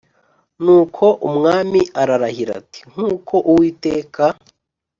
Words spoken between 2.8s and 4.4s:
nk uko uwiteka